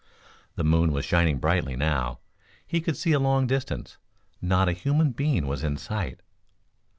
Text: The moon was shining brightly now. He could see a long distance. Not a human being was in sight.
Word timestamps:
The 0.55 0.63
moon 0.63 0.91
was 0.93 1.05
shining 1.05 1.37
brightly 1.37 1.75
now. 1.75 2.21
He 2.65 2.81
could 2.81 2.97
see 2.97 3.11
a 3.11 3.19
long 3.19 3.45
distance. 3.45 3.99
Not 4.41 4.67
a 4.67 4.71
human 4.73 5.11
being 5.11 5.45
was 5.45 5.63
in 5.63 5.77
sight. 5.77 6.21